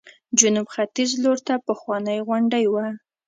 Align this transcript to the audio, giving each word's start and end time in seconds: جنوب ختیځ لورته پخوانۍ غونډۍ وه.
جنوب 0.39 0.67
ختیځ 0.75 1.11
لورته 1.23 1.53
پخوانۍ 1.67 2.19
غونډۍ 2.27 2.65
وه. 2.73 2.85